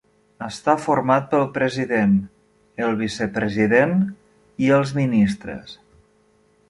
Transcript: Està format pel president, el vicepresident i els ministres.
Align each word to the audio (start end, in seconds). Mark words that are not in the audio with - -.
Està 0.43 0.73
format 0.85 1.27
pel 1.33 1.43
president, 1.57 2.15
el 2.87 2.97
vicepresident 3.03 3.95
i 4.69 4.73
els 4.79 4.95
ministres. 5.03 5.77